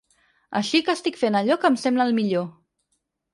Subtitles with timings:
[0.59, 2.49] Així que estic fent allò que em sembla el millor.